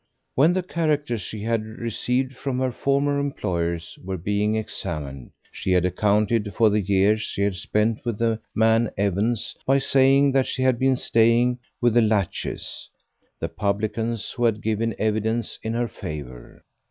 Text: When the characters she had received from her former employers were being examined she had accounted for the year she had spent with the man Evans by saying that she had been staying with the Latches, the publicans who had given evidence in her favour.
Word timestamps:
When 0.33 0.53
the 0.53 0.63
characters 0.63 1.21
she 1.21 1.43
had 1.43 1.63
received 1.63 2.35
from 2.35 2.57
her 2.57 2.71
former 2.71 3.19
employers 3.19 3.99
were 4.03 4.17
being 4.17 4.55
examined 4.55 5.29
she 5.51 5.73
had 5.73 5.85
accounted 5.85 6.55
for 6.55 6.71
the 6.71 6.81
year 6.81 7.17
she 7.17 7.43
had 7.43 7.55
spent 7.55 8.03
with 8.03 8.17
the 8.17 8.39
man 8.55 8.89
Evans 8.97 9.55
by 9.63 9.77
saying 9.77 10.31
that 10.31 10.47
she 10.47 10.63
had 10.63 10.79
been 10.79 10.95
staying 10.95 11.59
with 11.81 11.93
the 11.93 12.01
Latches, 12.01 12.89
the 13.39 13.47
publicans 13.47 14.31
who 14.31 14.43
had 14.45 14.63
given 14.63 14.95
evidence 14.97 15.59
in 15.61 15.73
her 15.73 15.87
favour. 15.87 16.63